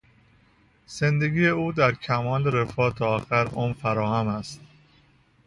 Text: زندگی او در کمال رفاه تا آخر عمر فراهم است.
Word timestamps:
زندگی 0.87 1.47
او 1.47 1.71
در 1.71 1.91
کمال 1.91 2.47
رفاه 2.51 2.93
تا 2.95 3.07
آخر 3.15 3.47
عمر 3.47 3.73
فراهم 3.73 4.27
است. 4.27 4.59